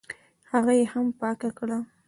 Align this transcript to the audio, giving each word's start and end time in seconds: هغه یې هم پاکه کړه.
هغه 0.51 0.73
یې 0.79 0.85
هم 0.93 1.07
پاکه 1.19 1.49
کړه. 1.57 1.79